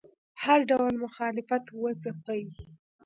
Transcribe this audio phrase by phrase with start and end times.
[0.43, 2.43] هر ډول مخالفت وځپي